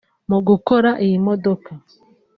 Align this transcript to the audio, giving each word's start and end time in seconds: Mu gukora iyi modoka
Mu 0.29 0.37
gukora 0.47 0.89
iyi 1.05 1.17
modoka 1.27 1.69